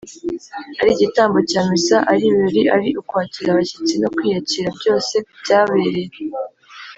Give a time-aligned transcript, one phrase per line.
[0.81, 6.01] ari igitambo cya missa, ari ibirori, ari ukwakira abashyitsi no kwiyakira, byose byabereye